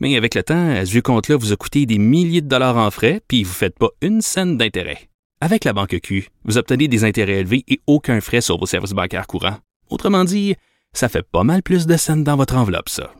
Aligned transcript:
Mais 0.00 0.16
avec 0.16 0.34
le 0.34 0.42
temps, 0.42 0.74
ce 0.84 0.90
vieux 0.90 1.02
compte-là 1.02 1.36
vous 1.36 1.52
a 1.52 1.56
coûté 1.56 1.84
des 1.86 1.98
milliers 1.98 2.40
de 2.40 2.48
dollars 2.48 2.78
en 2.78 2.90
frais, 2.90 3.20
puis 3.28 3.44
vous 3.44 3.50
ne 3.50 3.54
faites 3.54 3.78
pas 3.78 3.90
une 4.00 4.22
scène 4.22 4.56
d'intérêt. 4.56 5.10
Avec 5.42 5.64
la 5.64 5.72
banque 5.72 5.98
Q, 6.02 6.28
vous 6.44 6.58
obtenez 6.58 6.88
des 6.88 7.04
intérêts 7.04 7.40
élevés 7.40 7.64
et 7.68 7.80
aucun 7.86 8.20
frais 8.20 8.40
sur 8.40 8.58
vos 8.58 8.66
services 8.66 8.92
bancaires 8.92 9.26
courants. 9.26 9.58
Autrement 9.90 10.24
dit, 10.24 10.54
ça 10.92 11.08
fait 11.08 11.22
pas 11.22 11.44
mal 11.44 11.62
plus 11.62 11.86
de 11.86 11.96
scènes 11.96 12.24
dans 12.24 12.36
votre 12.36 12.56
enveloppe, 12.56 12.88
ça. 12.88 13.12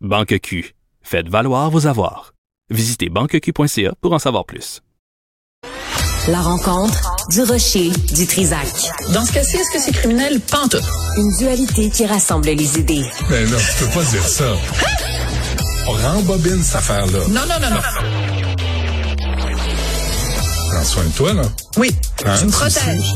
Banque 0.00 0.38
Q, 0.40 0.74
faites 1.02 1.28
valoir 1.28 1.70
vos 1.70 1.86
avoirs. 1.86 2.34
Visitez 2.70 3.08
banqueq.ca 3.08 3.94
pour 4.00 4.12
en 4.12 4.18
savoir 4.18 4.44
plus. 4.44 4.80
La 6.28 6.40
rencontre 6.40 7.16
du 7.28 7.42
rocher 7.42 7.90
du 8.14 8.26
Trisac. 8.26 8.66
Dans 9.12 9.24
ce 9.26 9.34
cas-ci, 9.34 9.56
est-ce 9.58 9.70
que 9.70 9.78
c'est 9.78 9.92
criminel? 9.92 10.40
Pantoute. 10.40 10.82
Une 11.18 11.30
dualité 11.38 11.90
qui 11.90 12.06
rassemble 12.06 12.46
les 12.46 12.78
idées. 12.78 13.04
Mais 13.30 13.44
non, 13.44 13.58
tu 13.58 13.84
peux 13.84 13.90
pas 13.90 14.04
dire 14.04 14.26
ça. 14.26 14.56
On 15.86 15.92
rembobine 15.92 16.62
cette 16.62 16.76
affaire-là. 16.76 17.18
Non, 17.28 17.40
non, 17.46 17.60
non, 17.60 17.70
non. 17.70 17.80
Prends 20.70 20.84
soin 20.84 21.04
de 21.04 21.12
toi, 21.12 21.32
là. 21.34 21.42
Oui, 21.76 21.94
Hein, 22.24 22.34
tu 22.38 22.46
me 22.46 22.50
protèges. 22.50 23.12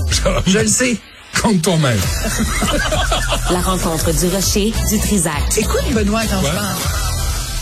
Je 0.47 0.59
le 0.59 0.67
sais. 0.67 0.97
Compte 1.43 1.63
toi-même. 1.63 1.99
La 3.51 3.61
rencontre 3.61 4.13
du 4.13 4.27
rocher 4.29 4.73
du 4.91 4.99
Trisac. 4.99 5.57
Écoute, 5.57 5.81
Benoît, 5.93 6.23
quand 6.29 6.41
je 6.41 6.53
parle. 6.55 6.77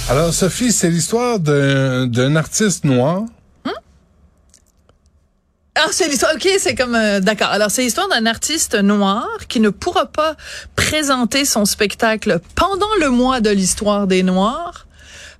Alors, 0.08 0.32
Sophie, 0.34 0.72
c'est 0.72 0.88
l'histoire 0.90 1.38
d'un 1.38 2.06
d'un 2.06 2.36
artiste 2.36 2.84
noir. 2.84 3.22
Ah, 5.78 5.88
c'est 5.92 6.08
l'histoire. 6.08 6.32
OK, 6.34 6.48
c'est 6.58 6.74
comme. 6.74 6.94
euh, 6.94 7.20
D'accord. 7.20 7.48
Alors, 7.48 7.70
c'est 7.70 7.82
l'histoire 7.82 8.08
d'un 8.08 8.24
artiste 8.24 8.74
noir 8.76 9.26
qui 9.46 9.60
ne 9.60 9.68
pourra 9.68 10.06
pas 10.06 10.34
présenter 10.74 11.44
son 11.44 11.66
spectacle 11.66 12.40
pendant 12.54 12.88
le 12.98 13.10
mois 13.10 13.40
de 13.42 13.50
l'histoire 13.50 14.06
des 14.06 14.22
Noirs 14.22 14.85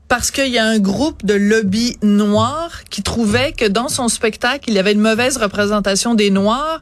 parce 0.09 0.31
qu'il 0.31 0.49
y 0.49 0.59
a 0.59 0.65
un 0.65 0.79
groupe 0.79 1.25
de 1.25 1.35
lobby 1.35 1.97
noirs 2.03 2.85
qui 2.91 3.03
trouvait 3.03 3.53
que 3.53 3.65
dans 3.65 3.89
son 3.89 4.09
spectacle, 4.09 4.69
il 4.69 4.75
y 4.75 4.79
avait 4.79 4.93
une 4.93 5.01
mauvaise 5.01 5.37
représentation 5.37 6.15
des 6.15 6.31
Noirs 6.31 6.81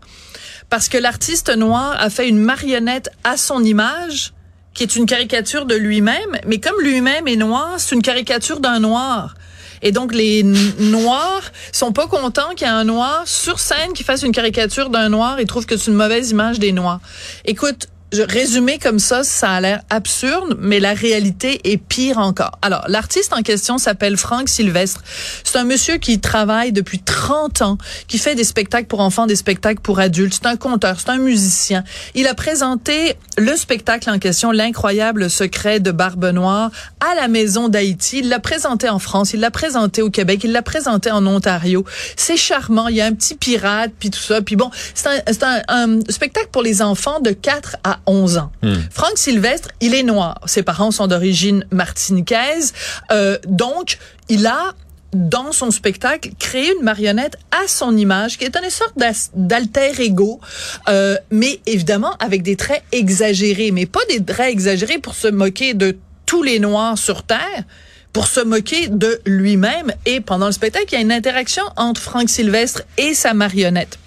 parce 0.71 0.89
que 0.89 0.99
l'artiste 0.99 1.55
noir 1.57 1.97
a 1.99 2.11
fait 2.11 2.29
une 2.29 2.39
marionnette 2.39 3.11
à 3.23 3.37
son 3.37 3.63
image 3.63 4.33
qui 4.75 4.83
est 4.83 4.97
une 4.97 5.07
caricature 5.07 5.67
de 5.67 5.77
lui-même, 5.77 6.39
mais 6.47 6.59
comme 6.59 6.81
lui-même 6.81 7.29
est 7.29 7.37
noir, 7.37 7.75
c'est 7.79 7.95
une 7.95 8.03
caricature 8.03 8.59
d'un 8.61 8.81
noir. 8.81 9.35
Et 9.83 9.93
donc 9.93 10.13
les 10.13 10.43
noirs 10.43 11.53
sont 11.71 11.93
pas 11.93 12.07
contents 12.07 12.51
qu'il 12.57 12.67
y 12.67 12.71
ait 12.71 12.73
un 12.73 12.85
noir 12.85 13.23
sur 13.27 13.61
scène 13.61 13.93
qui 13.95 14.03
fasse 14.03 14.23
une 14.23 14.33
caricature 14.33 14.91
d'un 14.91 15.11
noir 15.11 15.39
et 15.39 15.45
trouvent 15.45 15.67
que 15.67 15.77
c'est 15.77 15.91
une 15.91 15.97
mauvaise 15.97 16.31
image 16.31 16.59
des 16.59 16.73
noirs. 16.73 17.01
Écoute, 17.45 17.89
résumé 18.23 18.79
comme 18.79 18.99
ça, 18.99 19.25
ça 19.25 19.51
a 19.51 19.61
l'air 19.61 19.83
absurde, 19.91 20.57
mais 20.61 20.81
la 20.81 20.95
réalité 20.95 21.73
est 21.73 21.77
pire 21.77 22.19
encore. 22.19 22.59
Alors, 22.63 22.85
l'artiste 22.89 23.33
en 23.33 23.43
question 23.43 23.79
s'appelle 23.79 24.17
Franck 24.17 24.49
Sylvestre. 24.49 25.03
C'est 25.43 25.59
un 25.59 25.65
monsieur 25.65 25.97
qui 25.97 26.21
travaille 26.21 26.73
depuis 26.73 27.01
30 27.01 27.63
ans, 27.63 27.79
qui 28.09 28.19
fait 28.19 28.35
des 28.35 28.45
spectacles 28.45 28.87
pour 28.87 29.01
enfants, 29.01 29.27
des 29.27 29.37
spectacles 29.37 29.81
pour 29.81 30.01
adultes. 30.01 30.35
C'est 30.35 30.49
un 30.49 30.57
conteur, 30.57 30.99
c'est 31.01 31.11
un 31.11 31.19
musicien. 31.19 31.85
Il 32.15 32.27
a 32.27 32.35
présenté 32.35 33.17
le 33.37 33.57
spectacle 33.57 34.09
en 34.11 34.19
question, 34.19 34.51
L'incroyable 34.51 35.31
secret 35.31 35.81
de 35.81 35.91
Barbe 35.91 36.27
Noire, 36.27 36.71
à 37.01 37.15
la 37.15 37.29
Maison 37.29 37.69
d'Haïti. 37.69 38.21
Il 38.21 38.29
l'a 38.29 38.41
présenté 38.41 38.89
en 38.89 38.99
France, 38.99 39.33
il 39.33 39.41
l'a 39.41 39.51
présenté 39.51 40.03
au 40.03 40.11
Québec, 40.11 40.43
il 40.45 40.53
l'a 40.53 40.63
présenté 40.63 41.11
en 41.11 41.27
Ontario. 41.27 41.85
C'est 42.17 42.37
charmant, 42.37 42.89
il 42.89 42.97
y 42.97 43.01
a 43.01 43.07
un 43.07 43.13
petit 43.13 43.35
pirate, 43.35 43.93
puis 43.99 44.11
tout 44.11 44.21
ça. 44.21 44.41
Puis 44.43 44.57
bon, 44.57 44.71
c'est 44.95 45.09
un, 45.09 45.63
un, 45.69 45.99
un 45.99 46.01
spectacle 46.09 46.49
pour 46.53 46.63
les 46.63 46.83
enfants 46.83 47.21
de 47.21 47.31
4 47.31 47.77
à 47.85 48.01
11 48.07 48.39
ans. 48.39 48.53
Franck 48.91 49.17
Sylvestre, 49.17 49.69
il 49.81 49.95
est 49.95 50.03
noir. 50.03 50.41
Ses 50.47 50.63
parents 50.63 50.91
sont 50.91 51.07
d'origine 51.07 51.67
martiniquaise. 51.71 52.73
Euh, 53.11 53.39
donc, 53.47 53.99
il 54.29 54.47
a 54.47 54.75
dans 55.15 55.53
son 55.53 55.71
spectacle, 55.71 56.31
créé 56.39 56.73
une 56.77 56.83
marionnette 56.83 57.37
à 57.53 57.69
son 57.69 57.97
image, 57.97 58.37
qui 58.37 58.45
est 58.45 58.57
une 58.57 58.71
sorte 58.71 58.95
d'alter 59.35 59.93
ego, 60.01 60.41
euh, 60.89 61.17
mais 61.31 61.61
évidemment 61.67 62.15
avec 62.19 62.43
des 62.43 62.57
traits 62.57 62.83
exagérés, 62.93 63.71
mais 63.71 63.87
pas 63.87 64.05
des 64.09 64.23
traits 64.23 64.53
exagérés 64.53 64.99
pour 64.99 65.15
se 65.15 65.29
moquer 65.29 65.75
de 65.75 65.97
tous 66.27 66.43
les 66.43 66.59
Noirs 66.59 66.99
sur 66.99 67.23
Terre, 67.23 67.65
pour 68.13 68.27
se 68.27 68.41
moquer 68.41 68.89
de 68.89 69.21
lui-même. 69.25 69.93
Et 70.05 70.21
pendant 70.21 70.47
le 70.47 70.53
spectacle, 70.53 70.87
il 70.91 70.95
y 70.95 70.99
a 70.99 71.01
une 71.01 71.13
interaction 71.13 71.65
entre 71.77 72.01
Frank 72.01 72.29
Sylvestre 72.29 72.83
et 72.99 73.15
sa 73.15 73.35
marionnette. 73.35 73.99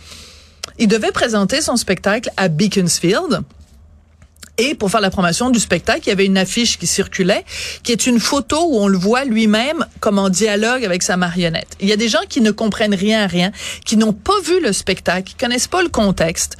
Il 0.79 0.87
devait 0.87 1.11
présenter 1.11 1.61
son 1.61 1.75
spectacle 1.75 2.29
à 2.37 2.49
Beaconsfield. 2.49 3.41
Et 4.59 4.73
pour 4.73 4.89
faire 4.89 5.01
la 5.01 5.09
promotion 5.11 5.49
du 5.51 5.59
spectacle, 5.59 6.01
il 6.05 6.09
y 6.09 6.11
avait 6.11 6.25
une 6.25 6.37
affiche 6.37 6.79
qui 6.79 6.87
circulait, 6.87 7.45
qui 7.83 7.91
est 7.91 8.07
une 8.07 8.19
photo 8.19 8.57
où 8.69 8.79
on 8.79 8.87
le 8.87 8.97
voit 8.97 9.23
lui-même 9.23 9.85
comme 9.99 10.17
en 10.17 10.29
dialogue 10.29 10.83
avec 10.83 11.03
sa 11.03 11.15
marionnette. 11.15 11.67
Il 11.79 11.87
y 11.87 11.93
a 11.93 11.95
des 11.95 12.07
gens 12.09 12.21
qui 12.27 12.41
ne 12.41 12.49
comprennent 12.51 12.95
rien 12.95 13.23
à 13.23 13.27
rien, 13.27 13.51
qui 13.85 13.97
n'ont 13.97 14.13
pas 14.13 14.39
vu 14.43 14.59
le 14.59 14.73
spectacle, 14.73 15.23
qui 15.29 15.35
connaissent 15.35 15.67
pas 15.67 15.83
le 15.83 15.89
contexte. 15.89 16.57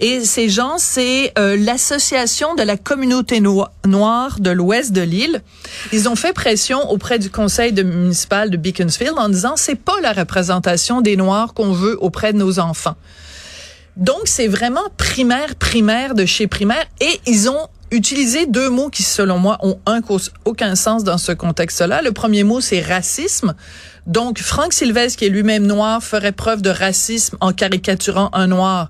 Et 0.00 0.24
ces 0.24 0.48
gens, 0.50 0.76
c'est 0.78 1.32
euh, 1.38 1.56
l'association 1.58 2.54
de 2.54 2.62
la 2.62 2.76
communauté 2.76 3.40
no- 3.40 3.64
noire 3.86 4.40
de 4.40 4.50
l'ouest 4.50 4.92
de 4.92 5.00
l'île. 5.00 5.42
Ils 5.92 6.08
ont 6.08 6.16
fait 6.16 6.34
pression 6.34 6.90
auprès 6.90 7.18
du 7.18 7.30
conseil 7.30 7.72
municipal 7.72 8.50
de 8.50 8.56
Beaconsfield 8.58 9.14
en 9.16 9.28
disant 9.30 9.54
c'est 9.56 9.74
pas 9.74 9.98
la 10.02 10.12
représentation 10.12 11.00
des 11.00 11.16
noirs 11.16 11.54
qu'on 11.54 11.72
veut 11.72 11.96
auprès 12.02 12.32
de 12.34 12.38
nos 12.38 12.58
enfants. 12.58 12.96
Donc, 13.98 14.22
c'est 14.24 14.46
vraiment 14.46 14.88
primaire, 14.96 15.56
primaire 15.56 16.14
de 16.14 16.24
chez 16.24 16.46
primaire. 16.46 16.84
Et 17.00 17.20
ils 17.26 17.50
ont 17.50 17.68
utilisé 17.90 18.46
deux 18.46 18.70
mots 18.70 18.90
qui, 18.90 19.02
selon 19.02 19.38
moi, 19.38 19.58
ont 19.62 19.80
un, 19.86 20.00
aucun 20.44 20.76
sens 20.76 21.02
dans 21.02 21.18
ce 21.18 21.32
contexte-là. 21.32 22.00
Le 22.02 22.12
premier 22.12 22.44
mot, 22.44 22.60
c'est 22.60 22.80
racisme. 22.80 23.54
Donc, 24.06 24.38
Franck 24.38 24.72
Sylvestre, 24.72 25.18
qui 25.18 25.26
est 25.26 25.30
lui-même 25.30 25.66
noir, 25.66 26.02
ferait 26.02 26.32
preuve 26.32 26.62
de 26.62 26.70
racisme 26.70 27.36
en 27.40 27.52
caricaturant 27.52 28.30
un 28.32 28.46
noir. 28.46 28.88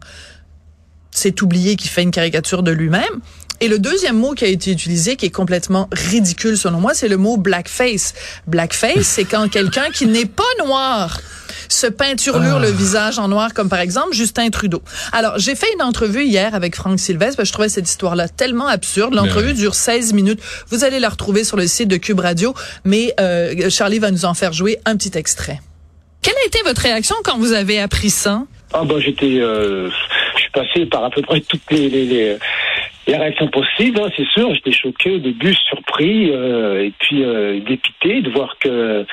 C'est 1.11 1.41
oublié 1.41 1.77
qu'il 1.77 1.91
fait 1.91 2.03
une 2.03 2.11
caricature 2.11 2.63
de 2.63 2.71
lui-même. 2.71 3.21
Et 3.61 3.69
le 3.69 3.79
deuxième 3.79 4.17
mot 4.17 4.35
qui 4.35 4.45
a 4.45 4.49
été 4.49 4.71
utilisé, 4.71 5.17
qui 5.17 5.27
est 5.27 5.31
complètement 5.31 5.89
ridicule 5.91 6.57
selon 6.57 6.81
moi, 6.81 6.93
c'est 6.95 7.09
le 7.09 7.17
mot 7.17 7.39
blackface. 7.39 8.15
Blackface, 8.47 9.07
c'est 9.07 9.25
quand 9.25 9.49
quelqu'un 9.49 9.91
qui 9.91 10.07
n'est 10.07 10.27
pas 10.27 10.45
noir 10.65 11.19
se 11.69 11.87
peinturlure 11.87 12.59
le 12.59 12.71
visage 12.71 13.19
en 13.19 13.29
noir, 13.29 13.55
comme 13.55 13.69
par 13.69 13.81
exemple 13.81 14.13
Justin 14.15 14.49
Trudeau. 14.51 14.83
Alors, 15.13 15.39
j'ai 15.39 15.55
fait 15.55 15.67
une 15.75 15.83
entrevue 15.83 16.25
hier 16.25 16.55
avec 16.55 16.75
Franck 16.77 16.99
Sylvestre, 16.99 17.37
parce 17.37 17.49
que 17.49 17.49
je 17.49 17.53
trouvais 17.53 17.69
cette 17.69 17.89
histoire-là 17.89 18.29
tellement 18.29 18.67
absurde. 18.67 19.15
L'entrevue 19.15 19.49
Ouais. 19.49 19.55
dure 19.55 19.75
16 19.75 20.13
minutes. 20.15 20.41
Vous 20.69 20.85
allez 20.85 20.99
la 21.01 21.09
retrouver 21.09 21.45
sur 21.45 21.57
le 21.57 21.67
site 21.67 21.89
de 21.89 21.97
Cube 21.97 22.21
Radio, 22.21 22.55
mais 22.85 23.15
euh, 23.21 23.71
Charlie 23.71 23.99
va 23.99 24.11
nous 24.11 24.25
en 24.25 24.35
faire 24.35 24.53
jouer 24.53 24.79
un 24.85 24.97
petit 24.97 25.17
extrait. 25.17 25.61
Quelle 26.23 26.35
a 26.43 26.47
été 26.47 26.59
votre 26.65 26.81
réaction 26.83 27.17
quand 27.25 27.39
vous 27.39 27.53
avez 27.53 27.79
appris 27.81 28.11
ça? 28.11 28.43
Ah 28.73 28.83
bah 28.85 28.97
j'étais, 28.99 29.39
euh, 29.41 29.89
je 30.37 30.41
suis 30.43 30.51
passé 30.51 30.87
par 30.87 31.05
à 31.05 31.11
peu 31.11 31.23
près 31.23 31.41
toutes 31.41 31.71
les, 31.71 31.89
les, 31.89 32.05
les, 32.05 32.37
les 33.07 33.17
réactions 33.17 33.49
possibles, 33.49 33.99
hein, 34.01 34.11
c'est 34.17 34.27
sûr. 34.35 34.53
J'étais 34.55 34.73
choqué 34.73 35.13
au 35.13 35.19
début, 35.19 35.55
surpris, 35.69 36.31
euh, 36.31 36.85
et 36.85 36.93
puis 36.99 37.25
euh, 37.25 37.61
dépité 37.61 38.21
de 38.21 38.31
voir 38.31 38.57
que, 38.61 39.07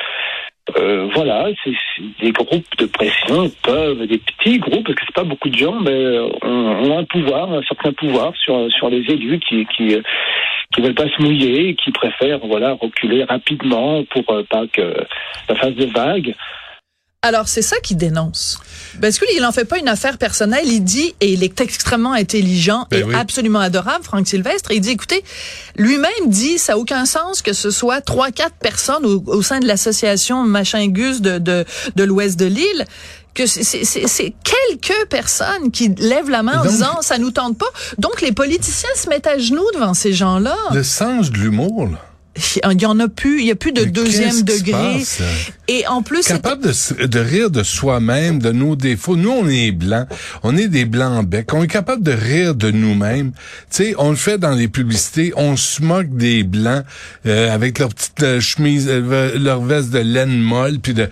euh, 0.77 1.07
voilà, 1.13 1.47
c'est 1.63 1.73
des 2.19 2.31
groupes 2.31 2.65
de 2.79 2.87
pression 2.87 3.51
peuvent, 3.61 4.07
des 4.07 4.17
petits 4.17 4.57
groupes, 4.57 4.85
parce 4.85 4.95
que 4.95 5.03
c'est 5.05 5.15
pas 5.15 5.23
beaucoup 5.23 5.49
de 5.49 5.57
gens, 5.57 5.79
mais 5.79 6.17
ont, 6.41 6.97
un 6.97 7.03
pouvoir, 7.03 7.53
un 7.53 7.61
certain 7.63 7.93
pouvoir 7.93 8.35
sur 8.35 8.71
sur 8.71 8.89
les 8.89 9.01
élus 9.11 9.39
qui 9.39 9.65
qui 9.67 10.81
veulent 10.81 10.95
pas 10.95 11.07
se 11.07 11.21
mouiller, 11.21 11.75
qui 11.75 11.91
préfèrent 11.91 12.45
voilà 12.45 12.73
reculer 12.73 13.23
rapidement 13.23 14.03
pour 14.05 14.23
euh, 14.29 14.43
pas 14.49 14.65
que 14.67 14.95
ça 15.47 15.55
fasse 15.55 15.75
de 15.75 15.85
vagues. 15.85 16.35
Alors, 17.27 17.47
c'est 17.47 17.61
ça 17.63 17.77
qu'il 17.81 17.97
dénonce. 17.97 18.59
Parce 19.01 19.17
qu'il 19.17 19.41
n'en 19.41 19.51
fait 19.51 19.65
pas 19.65 19.79
une 19.79 19.87
affaire 19.87 20.17
personnelle. 20.17 20.65
Il 20.65 20.81
dit, 20.83 21.15
et 21.21 21.33
il 21.33 21.43
est 21.43 21.59
extrêmement 21.59 22.13
intelligent 22.13 22.85
Ben 22.91 22.99
et 22.99 23.03
oui. 23.03 23.15
absolument 23.15 23.59
adorable, 23.59 24.03
Franck 24.03 24.27
Sylvestre. 24.27 24.71
Il 24.71 24.79
dit, 24.81 24.91
écoutez, 24.91 25.23
lui-même 25.75 26.27
dit, 26.27 26.57
ça 26.59 26.73
n'a 26.73 26.77
aucun 26.79 27.05
sens 27.05 27.41
que 27.41 27.53
ce 27.53 27.71
soit 27.71 28.01
trois, 28.01 28.31
quatre 28.31 28.55
personnes 28.55 29.05
au, 29.05 29.23
au 29.27 29.41
sein 29.41 29.59
de 29.59 29.67
l'association 29.67 30.43
Machin 30.43 30.87
Gus 30.87 31.21
de, 31.21 31.39
de, 31.39 31.65
de 31.95 32.03
l'ouest 32.03 32.37
de 32.39 32.45
l'île 32.45 32.85
que 33.33 33.45
c'est- 33.47 33.63
c'est 33.63 33.83
c'est- 33.83 34.07
c'est 34.07 34.33
quelques 34.43 35.07
personnes 35.09 35.69
qui 35.71 35.89
lèvent 35.97 36.29
la 36.29 36.41
main 36.43 36.61
en 36.61 36.65
disant 36.65 37.01
ça 37.01 37.17
nous 37.17 37.31
tente 37.31 37.57
pas. 37.57 37.65
Donc 37.97 38.21
les 38.21 38.31
politiciens 38.31 38.89
se 38.95 39.09
mettent 39.09 39.27
à 39.27 39.37
genoux 39.37 39.67
devant 39.73 39.93
ces 39.93 40.13
gens-là. 40.13 40.55
Le 40.73 40.83
sens 40.83 41.31
de 41.31 41.37
l'humour. 41.37 41.89
Il 42.35 42.81
y 42.81 42.85
en 42.85 42.99
a 42.99 43.07
plus, 43.07 43.39
il 43.39 43.47
y 43.47 43.51
a 43.51 43.55
plus 43.55 43.71
de 43.71 43.81
Mais 43.81 43.91
deuxième 43.91 44.41
degré. 44.41 45.03
Et 45.67 45.87
en 45.87 46.01
plus, 46.01 46.27
capable 46.27 46.63
de 46.63 47.19
rire 47.19 47.49
de 47.49 47.63
soi-même, 47.63 48.39
de 48.39 48.51
nos 48.51 48.75
défauts. 48.75 49.15
Nous, 49.15 49.29
on 49.29 49.47
est 49.47 49.71
blancs. 49.71 50.07
On 50.43 50.55
est 50.57 50.67
des 50.67 50.85
blancs 50.85 51.19
en 51.19 51.23
bec. 51.23 51.53
On 51.53 51.63
est 51.63 51.67
capable 51.67 52.03
de 52.03 52.11
rire 52.11 52.53
de 52.55 52.71
nous-mêmes. 52.71 53.31
Tu 53.71 53.83
sais, 53.83 53.95
on 53.97 54.09
le 54.09 54.15
fait 54.15 54.37
dans 54.37 54.53
les 54.53 54.67
publicités. 54.67 55.33
On 55.35 55.55
se 55.55 55.81
moque 55.81 56.09
des 56.09 56.43
blancs 56.43 56.83
euh, 57.25 57.53
avec 57.53 57.79
leur 57.79 57.89
petite 57.89 58.23
euh, 58.23 58.39
chemise, 58.39 58.87
euh, 58.89 59.37
leur 59.39 59.61
veste 59.61 59.91
de 59.91 59.99
laine 59.99 60.39
molle, 60.39 60.79
puis 60.79 60.93
de... 60.93 61.09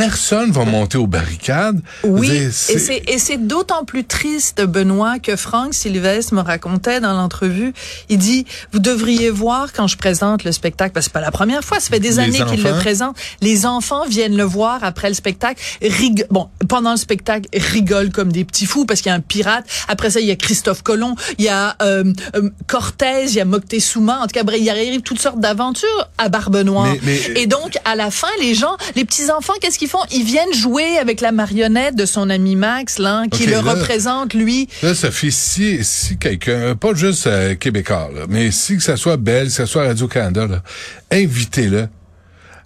Personne 0.00 0.50
va 0.50 0.64
monter 0.64 0.98
aux 0.98 1.06
barricades. 1.06 1.80
Oui, 2.04 2.28
dire, 2.28 2.42
et 2.48 2.78
c'est 2.78 3.02
et 3.06 3.18
c'est 3.18 3.36
d'autant 3.46 3.84
plus 3.84 4.04
triste, 4.04 4.62
Benoît, 4.64 5.18
que 5.18 5.36
Franck 5.36 5.74
Sylvestre 5.74 6.34
me 6.34 6.40
racontait 6.40 7.00
dans 7.00 7.12
l'entrevue. 7.14 7.72
Il 8.08 8.18
dit, 8.18 8.46
vous 8.72 8.78
devriez 8.78 9.30
voir 9.30 9.72
quand 9.72 9.86
je 9.86 9.96
présente 9.96 10.44
le 10.44 10.52
spectacle, 10.52 10.92
parce 10.92 11.06
que 11.06 11.10
c'est 11.10 11.12
pas 11.14 11.20
la 11.20 11.30
première 11.30 11.64
fois, 11.64 11.80
ça 11.80 11.88
fait 11.90 12.00
des 12.00 12.08
Les 12.10 12.18
années 12.20 12.38
qu'il 12.50 12.62
le 12.62 12.70
présente. 12.78 13.16
Les 13.40 13.66
enfants 13.66 14.04
viennent 14.06 14.36
le 14.36 14.44
voir 14.44 14.84
après 14.84 15.08
le 15.08 15.14
spectacle, 15.14 15.60
rig 15.82 16.26
bon, 16.30 16.48
pendant 16.68 16.92
le 16.92 16.96
spectacle, 16.96 17.48
rigolent 17.52 18.10
comme 18.12 18.30
des 18.32 18.44
petits 18.44 18.66
fous 18.66 18.84
parce 18.84 19.00
qu'il 19.00 19.10
y 19.10 19.12
a 19.12 19.16
un 19.16 19.20
pirate. 19.20 19.64
Après 19.88 20.10
ça, 20.10 20.20
il 20.20 20.26
y 20.26 20.30
a 20.30 20.36
Christophe 20.36 20.82
Colomb, 20.82 21.14
il 21.38 21.44
y 21.44 21.48
a 21.48 21.76
euh, 21.82 22.04
euh, 22.36 22.50
Cortez, 22.66 23.24
il 23.26 23.34
y 23.34 23.40
a 23.40 23.44
Moctezuma. 23.44 24.20
En 24.20 24.26
tout 24.26 24.32
cas, 24.34 24.42
il 24.56 24.68
arrive 24.70 25.00
toutes 25.02 25.20
sortes 25.20 25.40
d'aventures 25.40 26.08
à 26.18 26.28
Barbe 26.28 26.56
Noire. 26.58 26.86
Mais- 27.02 27.18
mais- 27.34 27.40
Et 27.42 27.46
donc, 27.46 27.76
à 27.84 27.94
la 27.96 28.10
fin, 28.10 28.28
les 28.40 28.54
gens, 28.54 28.76
les 28.96 29.04
petits 29.04 29.30
enfants, 29.30 29.54
qu'est-ce 29.60 29.78
qu'ils 29.78 29.87
font 29.88 30.04
Ils 30.12 30.24
viennent 30.24 30.52
jouer 30.54 30.98
avec 30.98 31.20
la 31.20 31.32
marionnette 31.32 31.94
de 31.96 32.06
son 32.06 32.30
ami 32.30 32.56
Max, 32.56 32.98
là, 32.98 33.24
qui 33.30 33.44
Ok, 33.44 33.48
le 33.50 33.52
là- 33.62 33.72
représente 33.74 34.34
lui. 34.34 34.68
Là, 34.82 34.94
Sophie, 34.94 35.32
si, 35.32 35.78
si 35.84 36.16
quelqu'un, 36.18 36.74
pas 36.76 36.94
juste 36.94 37.26
euh, 37.26 37.54
québécois, 37.54 38.10
là, 38.14 38.22
mais 38.28 38.50
si 38.50 38.76
que 38.76 38.82
ça 38.82 38.96
soit 38.96 39.16
Belle, 39.16 39.46
que 39.46 39.52
ça 39.52 39.66
soit 39.66 39.84
Radio-Canada, 39.84 40.62
invitez-le 41.10 41.88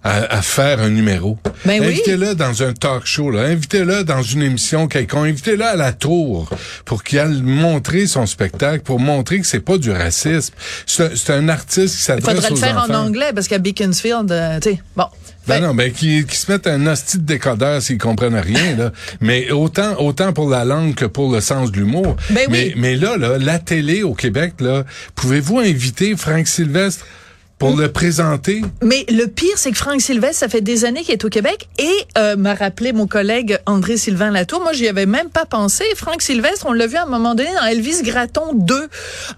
à, 0.03 0.37
à 0.37 0.41
faire 0.41 0.81
un 0.81 0.89
numéro. 0.89 1.37
Ben 1.65 1.79
oui. 1.79 1.87
invitez-le 1.87 2.35
dans 2.35 2.63
un 2.63 2.73
talk 2.73 3.05
show, 3.05 3.31
là. 3.31 3.43
invitez-le 3.43 4.03
dans 4.03 4.21
une 4.21 4.41
émission 4.41 4.87
quelconque, 4.87 5.27
invitez-le 5.27 5.63
à 5.63 5.75
la 5.75 5.93
tour 5.93 6.49
pour 6.85 7.03
qu'il 7.03 7.19
aille 7.19 7.41
montrer 7.41 8.05
son 8.05 8.25
spectacle, 8.25 8.83
pour 8.83 8.99
montrer 8.99 9.39
que 9.39 9.47
c'est 9.47 9.61
pas 9.61 9.77
du 9.77 9.91
racisme. 9.91 10.53
C'est 10.85 11.29
un, 11.29 11.47
artiste 11.49 11.95
qui 11.95 12.01
Il 12.01 12.05
s'adresse 12.05 12.35
aux 12.35 12.41
faudrait 12.41 12.49
le 12.49 12.55
faire 12.55 12.83
enfants. 12.83 12.93
en 12.93 13.05
anglais 13.07 13.31
parce 13.33 13.47
qu'à 13.47 13.59
Beaconsfield, 13.59 14.31
euh, 14.31 14.59
tu 14.59 14.71
sais, 14.71 14.81
bon. 14.95 15.05
Ben 15.45 15.59
non, 15.59 15.73
ben 15.75 15.91
qui, 15.91 16.25
qui 16.25 16.37
se 16.37 16.49
mettent 16.49 16.67
un 16.67 16.87
hostie 16.87 17.17
de 17.17 17.23
décodeur 17.23 17.81
s'ils 17.81 17.97
comprennent 17.97 18.35
rien 18.35 18.77
là. 18.77 18.91
Mais 19.21 19.51
autant 19.51 19.99
autant 19.99 20.31
pour 20.31 20.49
la 20.49 20.63
langue 20.63 20.95
que 20.95 21.05
pour 21.05 21.33
le 21.33 21.41
sens 21.41 21.71
de 21.71 21.77
l'humour. 21.77 22.15
Ben 22.29 22.47
mais 22.49 22.67
oui. 22.67 22.73
mais 22.77 22.95
là 22.95 23.17
là, 23.17 23.37
la 23.37 23.59
télé 23.59 24.03
au 24.03 24.13
Québec 24.13 24.53
là, 24.59 24.83
pouvez-vous 25.15 25.59
inviter 25.59 26.15
Franck 26.15 26.47
Sylvestre 26.47 27.05
pour 27.63 27.77
le 27.77 27.89
présenter 27.89 28.61
Mais 28.81 29.05
le 29.07 29.25
pire, 29.27 29.53
c'est 29.55 29.71
que 29.71 29.77
Franck 29.77 30.01
Sylvestre, 30.01 30.39
ça 30.39 30.49
fait 30.49 30.59
des 30.59 30.83
années 30.83 31.01
qu'il 31.01 31.13
est 31.13 31.23
au 31.23 31.29
Québec 31.29 31.69
et 31.79 31.93
euh, 32.17 32.35
m'a 32.35 32.55
rappelé 32.55 32.91
mon 32.91 33.07
collègue 33.07 33.57
André 33.65 33.95
Sylvain 33.95 34.31
Latour. 34.31 34.59
Moi, 34.59 34.73
j'y 34.73 34.89
avais 34.89 35.05
même 35.05 35.29
pas 35.29 35.45
pensé. 35.45 35.85
Franck 35.95 36.21
Sylvestre, 36.21 36.65
on 36.67 36.73
l'a 36.73 36.87
vu 36.87 36.97
à 36.97 37.03
un 37.03 37.09
moment 37.09 37.35
donné 37.35 37.53
dans 37.53 37.65
Elvis 37.65 38.01
Gratton 38.03 38.53
2. 38.53 38.89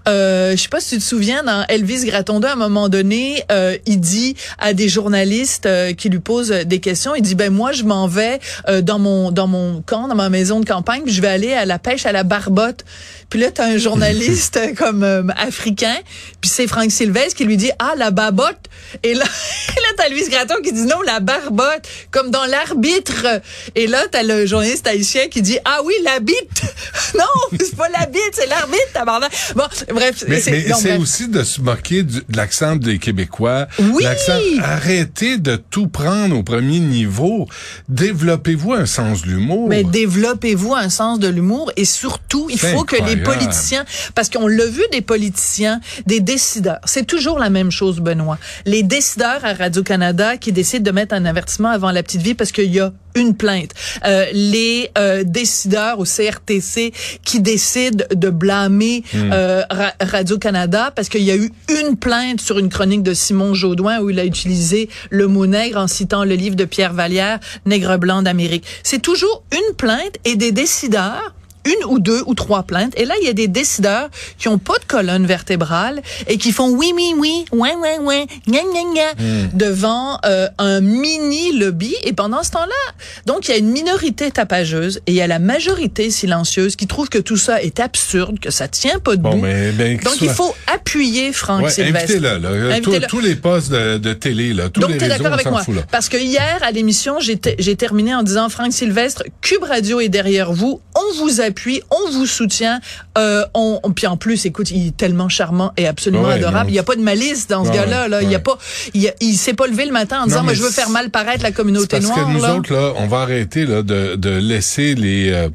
Euh, 0.08 0.56
je 0.56 0.56
sais 0.60 0.68
pas 0.68 0.80
si 0.80 0.96
tu 0.96 0.98
te 0.98 1.04
souviens, 1.04 1.44
dans 1.44 1.64
Elvis 1.68 2.04
Gratton 2.04 2.40
2, 2.40 2.48
à 2.48 2.52
un 2.54 2.56
moment 2.56 2.88
donné, 2.88 3.44
euh, 3.52 3.76
il 3.86 4.00
dit 4.00 4.34
à 4.58 4.74
des 4.74 4.88
journalistes 4.88 5.66
euh, 5.66 5.92
qui 5.92 6.08
lui 6.08 6.18
posent 6.18 6.50
des 6.50 6.80
questions, 6.80 7.14
il 7.14 7.22
dit 7.22 7.36
ben 7.36 7.52
moi, 7.52 7.70
je 7.70 7.84
m'en 7.84 8.08
vais 8.08 8.40
euh, 8.68 8.82
dans 8.82 8.98
mon 8.98 9.30
dans 9.30 9.46
mon 9.46 9.82
camp, 9.82 10.08
dans 10.08 10.14
ma 10.14 10.30
maison 10.30 10.58
de 10.58 10.64
campagne, 10.64 11.02
puis 11.04 11.12
je 11.12 11.22
vais 11.22 11.28
aller 11.28 11.52
à 11.52 11.64
la 11.64 11.78
pêche 11.78 12.06
à 12.06 12.12
la 12.12 12.24
barbotte. 12.24 12.84
Puis 13.28 13.40
là, 13.40 13.50
t'as 13.50 13.66
un 13.66 13.76
journaliste 13.76 14.58
comme 14.76 15.02
euh, 15.02 15.22
africain, 15.36 15.96
puis 16.40 16.50
c'est 16.50 16.66
Franck 16.66 16.90
Sylvestre 16.90 17.36
qui 17.36 17.44
lui 17.44 17.56
dit 17.56 17.70
ah 17.78 17.94
la 17.96 18.10
babotte. 18.16 18.68
Et 19.02 19.14
là, 19.14 19.24
là 19.96 20.04
t'as 20.04 20.08
Louise 20.10 20.28
Gratton 20.30 20.56
qui 20.62 20.72
dit 20.72 20.82
non 20.84 21.00
la 21.02 21.20
barbotte, 21.20 21.88
comme 22.10 22.30
dans 22.30 22.44
l'arbitre. 22.46 23.40
Et 23.74 23.86
là 23.86 24.04
t'as 24.10 24.22
le 24.22 24.46
journaliste 24.46 24.86
haïtien 24.86 25.28
qui 25.28 25.42
dit 25.42 25.58
ah 25.64 25.80
oui 25.84 25.94
la 26.04 26.20
bite. 26.20 26.62
non, 27.18 27.58
c'est 27.58 27.76
pas 27.76 27.88
la 27.88 28.06
bite, 28.06 28.20
c'est 28.32 28.46
l'arbitre. 28.46 28.92
tabarnak. 28.92 29.32
Bon, 29.54 29.64
bref, 29.94 30.24
Mais, 30.28 30.40
c'est 30.40 30.96
aussi 30.96 31.28
de 31.28 31.42
se 31.42 31.60
moquer 31.60 32.02
du- 32.02 32.20
de 32.28 32.36
l'accent 32.36 32.76
des 32.76 32.98
Québécois. 32.98 33.66
Oui! 33.78 34.02
L'accent. 34.02 34.38
Arrêtez 34.62 35.38
de 35.38 35.56
tout 35.56 35.88
prendre 35.88 36.36
au 36.36 36.42
premier 36.42 36.80
niveau. 36.80 37.46
Développez-vous 37.88 38.72
un 38.72 38.86
sens 38.86 39.22
de 39.22 39.28
l'humour. 39.28 39.68
Mais 39.68 39.84
développez-vous 39.84 40.74
un 40.74 40.88
sens 40.88 41.18
de 41.18 41.28
l'humour 41.28 41.72
et 41.76 41.84
surtout, 41.84 42.48
il 42.50 42.58
faut 42.58 42.84
que 42.84 42.96
les 42.96 43.16
politiciens, 43.16 43.84
parce 44.14 44.28
qu'on 44.30 44.46
l'a 44.46 44.66
vu 44.66 44.82
des 44.92 45.00
politiciens, 45.00 45.80
des 46.06 46.20
décideurs, 46.20 46.78
c'est 46.84 47.06
toujours 47.06 47.38
la 47.38 47.50
même 47.50 47.70
chose, 47.70 48.00
Benoît. 48.00 48.38
Les 48.64 48.82
décideurs 48.82 49.44
à 49.44 49.52
Radio-Canada 49.90 50.36
qui 50.36 50.52
décident 50.52 50.82
de 50.84 50.90
mettre 50.90 51.14
un 51.14 51.24
avertissement 51.24 51.68
avant 51.70 51.90
la 51.92 52.02
petite 52.02 52.20
vie 52.22 52.34
parce 52.34 52.50
qu'il 52.52 52.72
y 52.72 52.80
a 52.80 52.92
une 53.14 53.34
plainte. 53.36 53.70
Euh, 54.04 54.26
les 54.32 54.90
euh, 54.98 55.22
décideurs 55.24 55.98
au 56.00 56.04
CRTC 56.04 56.92
qui 57.24 57.40
décident 57.40 58.04
de 58.14 58.30
blâmer 58.30 59.04
Hmm. 59.12 59.30
euh, 59.32 59.62
Ra- 59.70 59.94
Radio-Canada 60.00 60.92
parce 60.94 61.08
qu'il 61.08 61.22
y 61.22 61.30
a 61.30 61.36
eu 61.36 61.50
une 61.80 61.96
plainte 61.96 62.40
sur 62.40 62.58
une 62.58 62.68
chronique 62.68 63.02
de 63.02 63.14
Simon 63.14 63.54
Jaudoin 63.54 64.00
où 64.00 64.10
il 64.10 64.18
a 64.18 64.24
utilisé 64.24 64.88
le 65.10 65.26
mot 65.28 65.46
nègre 65.46 65.78
en 65.78 65.86
citant 65.86 66.24
le 66.24 66.34
livre 66.34 66.56
de 66.56 66.64
Pierre 66.64 66.92
Vallière, 66.92 67.38
Nègre 67.66 67.98
blanc 67.98 68.22
d'Amérique. 68.22 68.64
C'est 68.82 69.00
toujours 69.00 69.44
une 69.52 69.74
plainte 69.76 70.16
et 70.24 70.36
des 70.36 70.50
décideurs 70.52 71.34
une 71.66 71.84
ou 71.88 71.98
deux 71.98 72.22
ou 72.26 72.34
trois 72.34 72.62
plaintes. 72.62 72.92
Et 72.96 73.04
là, 73.04 73.14
il 73.20 73.26
y 73.26 73.30
a 73.30 73.32
des 73.34 73.48
décideurs 73.48 74.08
qui 74.38 74.48
ont 74.48 74.58
pas 74.58 74.78
de 74.78 74.84
colonne 74.86 75.26
vertébrale 75.26 76.00
et 76.28 76.38
qui 76.38 76.52
font 76.52 76.70
oui, 76.70 76.92
oui, 76.94 77.12
oui, 77.18 77.44
ouais, 77.52 77.74
ouais, 77.74 77.98
ouais, 77.98 78.26
gna, 78.48 78.60
gna, 78.62 78.82
gna, 78.94 79.48
devant 79.52 80.18
euh, 80.24 80.48
un 80.58 80.80
mini 80.80 81.58
lobby. 81.58 81.94
Et 82.04 82.12
pendant 82.12 82.42
ce 82.42 82.50
temps-là, 82.52 82.92
donc 83.26 83.48
il 83.48 83.50
y 83.50 83.54
a 83.54 83.58
une 83.58 83.70
minorité 83.70 84.30
tapageuse 84.30 84.98
et 85.06 85.12
il 85.12 85.14
y 85.14 85.20
a 85.20 85.26
la 85.26 85.38
majorité 85.38 86.10
silencieuse 86.10 86.76
qui 86.76 86.86
trouve 86.86 87.08
que 87.08 87.18
tout 87.18 87.36
ça 87.36 87.62
est 87.62 87.80
absurde, 87.80 88.38
que 88.38 88.50
ça 88.50 88.68
tient 88.68 88.98
pas 88.98 89.16
debout. 89.16 89.30
Bon, 89.30 89.36
mais, 89.42 89.72
ben, 89.72 89.96
donc 89.98 90.14
soit- 90.14 90.26
il 90.26 90.30
faut 90.32 90.54
appuyer 90.72 91.32
Franck 91.32 91.64
Ouais, 91.64 91.70
Sylvestre. 91.70 92.12
invitez-le, 92.12 92.38
là. 92.38 92.48
Euh, 92.48 92.72
Invitez-le. 92.72 93.06
Tous, 93.06 93.16
tous 93.16 93.20
les 93.20 93.34
postes 93.36 93.70
de, 93.72 93.98
de 93.98 94.12
télé, 94.12 94.52
là. 94.54 94.68
Tous 94.68 94.80
Donc, 94.80 94.90
les 94.90 94.96
es 95.04 95.08
réseaux, 95.08 95.24
on 95.24 95.32
avec 95.32 95.46
moi? 95.50 95.62
fout, 95.62 95.74
là. 95.74 95.82
Parce 95.90 96.08
que 96.08 96.16
hier, 96.16 96.58
à 96.62 96.70
l'émission, 96.70 97.16
j'ai 97.20 97.36
terminé 97.76 98.14
en 98.14 98.22
disant, 98.22 98.48
Franck 98.48 98.72
Sylvestre, 98.72 99.24
Cube 99.40 99.62
Radio 99.62 100.00
est 100.00 100.08
derrière 100.08 100.52
vous, 100.52 100.80
on 101.10 101.24
vous 101.24 101.40
appuie, 101.40 101.82
on 101.90 102.10
vous 102.10 102.26
soutient, 102.26 102.80
euh, 103.18 103.44
on, 103.54 103.80
on- 103.82 103.92
puis 103.92 104.06
en 104.06 104.16
plus, 104.16 104.44
écoute, 104.46 104.70
il 104.70 104.88
est 104.88 104.96
tellement 104.96 105.28
charmant 105.28 105.72
et 105.76 105.86
absolument 105.86 106.24
Ouais, 106.28 106.34
adorable. 106.34 106.70
Il 106.70 106.72
n'y 106.74 106.78
a 106.78 106.82
pas 106.82 106.96
de 106.96 107.02
malice 107.02 107.46
dans 107.48 107.64
ce 107.64 107.70
Ouais, 107.70 107.76
gars-là, 107.76 108.08
là. 108.08 108.22
Il 108.22 108.30
y 108.30 108.34
a 108.34 108.38
pas, 108.40 108.58
il, 108.94 109.36
s'est 109.36 109.54
pas 109.54 109.66
levé 109.66 109.84
le 109.86 109.92
matin 109.92 110.20
en 110.22 110.26
disant, 110.26 110.42
moi, 110.42 110.54
je 110.54 110.62
veux 110.62 110.70
faire 110.70 110.90
mal 110.90 111.10
paraître 111.10 111.42
la 111.42 111.52
communauté 111.52 111.88
parce 111.98 112.04
noire, 112.04 112.26
que 112.26 112.32
nous 112.32 112.42
là. 112.42 112.56
autres, 112.56 112.72
là, 112.72 112.92
on 112.96 113.06
va 113.06 113.18
arrêter 113.20 113.64
là, 113.66 113.82
de, 113.82 114.16
de 114.16 114.30
laisser 114.30 114.94
les 114.94 115.30
euh, 115.32 115.48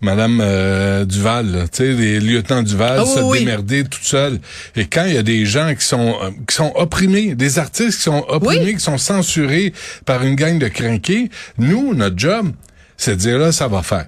Madame 0.00 0.40
euh, 0.42 1.04
Duval, 1.04 1.66
tu 1.72 1.78
sais, 1.78 1.92
les 1.92 2.20
lieutenants 2.20 2.62
Duval 2.62 3.00
Ah 3.02 3.06
se 3.06 3.20
oui. 3.20 3.40
démerder 3.40 3.84
tout 3.84 3.98
seuls. 4.02 4.38
Et 4.76 4.86
quand 4.86 5.04
il 5.04 5.14
y 5.14 5.18
a 5.18 5.22
des 5.22 5.44
gens 5.46 5.74
qui 5.74 5.84
sont 5.84 6.16
euh, 6.22 6.30
qui 6.48 6.54
sont 6.54 6.72
opprimés, 6.76 7.34
des 7.34 7.58
artistes 7.58 7.98
qui 7.98 8.02
sont 8.04 8.24
opprimés, 8.28 8.64
Oui. 8.66 8.74
qui 8.74 8.80
sont 8.80 8.98
censurés 8.98 9.72
par 10.04 10.22
une 10.24 10.34
gang 10.34 10.58
de 10.58 10.68
crinqués, 10.68 11.30
nous, 11.58 11.94
notre 11.94 12.18
job, 12.18 12.50
c'est 12.96 13.12
de 13.12 13.20
dire 13.20 13.38
là, 13.38 13.52
ça 13.52 13.68
va 13.68 13.82
faire. 13.82 14.06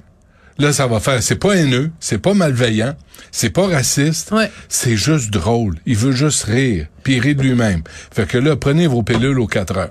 Là, 0.58 0.72
ça 0.72 0.86
va 0.86 1.00
faire. 1.00 1.22
C'est 1.22 1.36
pas 1.36 1.54
haineux, 1.54 1.90
c'est 2.00 2.18
pas 2.18 2.34
malveillant, 2.34 2.94
c'est 3.32 3.50
pas 3.50 3.66
raciste. 3.66 4.30
Ouais. 4.30 4.50
C'est 4.68 4.96
juste 4.96 5.30
drôle. 5.30 5.76
Il 5.86 5.96
veut 5.96 6.12
juste 6.12 6.44
rire, 6.44 6.86
puis 7.02 7.16
il 7.16 7.20
rit 7.20 7.34
de 7.34 7.42
lui-même. 7.42 7.82
Fait 8.12 8.26
que 8.26 8.38
là, 8.38 8.54
prenez 8.56 8.86
vos 8.86 9.02
pilules 9.02 9.38
aux 9.40 9.46
quatre 9.46 9.76
heures. 9.76 9.90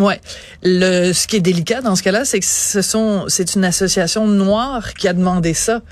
Ouais. 0.00 0.20
Le, 0.62 1.12
ce 1.12 1.26
qui 1.26 1.36
est 1.36 1.40
délicat 1.40 1.82
dans 1.82 1.94
ce 1.94 2.02
cas-là, 2.02 2.24
c'est 2.24 2.40
que 2.40 2.46
ce 2.46 2.82
sont, 2.82 3.26
c'est 3.28 3.54
une 3.54 3.64
association 3.64 4.26
noire 4.26 4.94
qui 4.94 5.06
a 5.08 5.12
demandé 5.12 5.54
ça. 5.54 5.82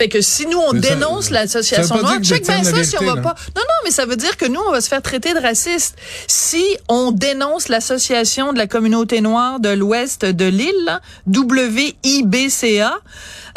Fait 0.00 0.08
que 0.08 0.22
si 0.22 0.46
nous 0.46 0.56
on 0.56 0.72
Mais 0.72 0.80
dénonce 0.80 1.28
l'association 1.28 1.98
noire, 1.98 2.18
check 2.22 2.46
bien 2.46 2.64
ça 2.64 2.82
si 2.84 2.96
on 2.98 3.04
va 3.04 3.16
là. 3.16 3.20
pas. 3.20 3.34
Non, 3.54 3.60
non, 3.60 3.74
mais 3.84 3.90
ça 3.90 4.06
veut 4.06 4.16
dire 4.16 4.38
que 4.38 4.46
nous 4.46 4.60
on 4.66 4.72
va 4.72 4.80
se 4.80 4.88
faire 4.88 5.02
traiter 5.02 5.34
de 5.34 5.38
raciste. 5.40 5.98
Si 6.26 6.64
on 6.88 7.12
dénonce 7.12 7.68
l'association 7.68 8.54
de 8.54 8.58
la 8.58 8.66
communauté 8.66 9.20
noire 9.20 9.60
de 9.60 9.68
l'Ouest 9.68 10.24
de 10.24 10.46
l'île, 10.46 11.00
WIBCA, 11.26 12.94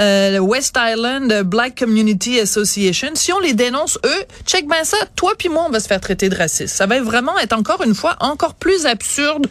euh, 0.02 0.40
West 0.40 0.78
Island 0.78 1.44
Black 1.44 1.78
Community 1.80 2.40
Association, 2.40 3.10
si 3.16 3.32
on 3.34 3.40
les 3.40 3.54
dénonce 3.54 3.98
eux, 4.06 4.24
check 4.46 4.68
bien 4.68 4.84
ça, 4.84 4.98
toi 5.16 5.34
puis 5.38 5.50
moi 5.50 5.66
on 5.68 5.72
va 5.72 5.80
se 5.80 5.88
faire 5.88 6.02
traiter 6.02 6.30
de 6.30 6.36
raciste. 6.36 6.76
Ça 6.76 6.86
va 6.86 7.02
vraiment 7.02 7.38
être 7.40 7.54
encore 7.54 7.84
une 7.84 7.96
fois 7.96 8.16
encore 8.20 8.56
plus 8.56 8.86
absurde 8.86 9.48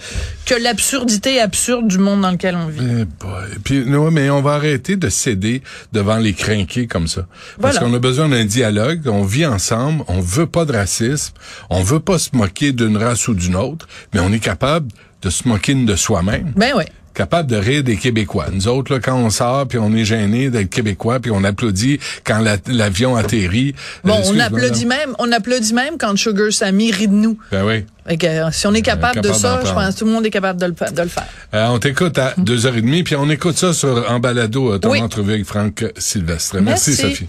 que 0.46 0.54
l'absurdité 0.54 1.40
absurde 1.40 1.86
du 1.88 1.98
monde 1.98 2.22
dans 2.22 2.30
lequel 2.30 2.56
on 2.56 2.66
vit. 2.66 2.80
Eh 2.82 3.04
boy. 3.04 3.44
Puis, 3.64 3.84
non, 3.84 4.10
mais 4.10 4.30
on 4.30 4.42
va 4.42 4.52
arrêter 4.54 4.96
de 4.96 5.08
céder 5.08 5.62
devant 5.92 6.16
les 6.16 6.32
crinqués 6.34 6.86
comme 6.86 7.06
ça. 7.08 7.26
Parce 7.60 7.74
Voilà. 7.76 7.80
qu'on 7.88 7.94
a 7.94 7.98
besoin 7.98 8.28
d'un 8.28 8.44
dialogue, 8.44 9.02
on 9.06 9.22
vit 9.24 9.46
ensemble, 9.46 10.04
on 10.08 10.20
veut 10.20 10.46
pas 10.46 10.64
de 10.64 10.72
racisme, 10.72 11.34
on 11.70 11.82
veut 11.82 12.00
pas 12.00 12.18
se 12.18 12.30
moquer 12.34 12.72
d'une 12.72 12.96
race 12.96 13.28
ou 13.28 13.34
d'une 13.34 13.56
autre, 13.56 13.86
mais 14.12 14.20
on 14.20 14.32
est 14.32 14.40
capable 14.40 14.88
de 15.22 15.30
se 15.30 15.46
moquer 15.46 15.74
de 15.74 15.96
soi-même. 15.96 16.52
Ben 16.56 16.74
ouais. 16.74 16.88
Capable 17.14 17.50
de 17.50 17.56
rire 17.56 17.82
des 17.84 17.96
Québécois. 17.96 18.46
Nous 18.52 18.68
autres, 18.68 18.92
là, 18.94 19.00
quand 19.00 19.16
on 19.16 19.30
sort, 19.30 19.66
puis 19.68 19.78
on 19.78 19.92
est 19.94 20.04
gêné 20.04 20.50
d'être 20.50 20.70
Québécois, 20.70 21.20
puis 21.20 21.30
on 21.30 21.44
applaudit 21.44 21.98
quand 22.24 22.38
la- 22.38 22.56
l'avion 22.68 23.16
atterrit. 23.16 23.74
Bon, 24.04 24.12
Euh, 24.12 24.14
on 24.14 24.18
excuse-moi, 24.20 24.44
applaudit 24.46 24.84
là. 24.84 24.96
même, 24.96 25.14
on 25.18 25.32
applaudit 25.32 25.74
même 25.74 25.98
quand 25.98 26.16
Sugar 26.16 26.52
Sammy 26.52 26.90
rit 26.92 27.08
de 27.08 27.14
nous. 27.14 27.38
Ben 27.50 27.64
oui. 27.64 27.84
Que, 28.18 28.26
euh, 28.26 28.50
si 28.50 28.66
on 28.66 28.74
est 28.74 28.82
capable, 28.82 29.20
de 29.20 29.32
ça, 29.32 29.60
je 29.64 29.72
pense 29.72 29.94
que 29.94 29.98
tout 30.00 30.04
le 30.06 30.10
monde 30.12 30.26
est 30.26 30.30
capable 30.30 30.60
de 30.60 30.66
le, 30.66 30.74
fa- 30.74 30.90
de 30.90 31.02
le 31.02 31.08
faire. 31.08 31.26
Euh, 31.54 31.66
on 31.68 31.78
t'écoute 31.78 32.18
à 32.18 32.34
2h30, 32.36 33.04
puis 33.04 33.14
on 33.16 33.30
écoute 33.30 33.56
ça 33.56 33.72
sur 33.72 34.04
en 34.10 34.18
balado, 34.18 34.72
euh, 34.72 34.78
ton 34.78 34.90
Oui. 34.90 35.00
entrevue 35.00 35.34
avec 35.34 35.44
Franck 35.46 35.84
Sylvestre. 35.96 36.56
Merci, 36.60 36.90
Merci. 36.90 37.02
Sophie. 37.02 37.28